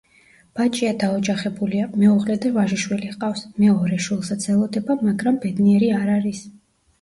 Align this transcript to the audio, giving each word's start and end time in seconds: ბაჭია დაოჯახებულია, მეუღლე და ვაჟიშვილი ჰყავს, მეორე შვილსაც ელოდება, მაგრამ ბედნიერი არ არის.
ბაჭია 0.59 0.93
დაოჯახებულია, 1.01 1.89
მეუღლე 2.03 2.37
და 2.45 2.51
ვაჟიშვილი 2.55 3.11
ჰყავს, 3.11 3.43
მეორე 3.65 4.01
შვილსაც 4.07 4.49
ელოდება, 4.55 4.97
მაგრამ 5.11 5.39
ბედნიერი 5.45 5.93
არ 6.01 6.11
არის. 6.17 6.43